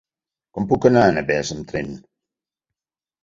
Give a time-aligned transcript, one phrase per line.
[0.57, 1.91] Com puc arribar a Navès amb tren?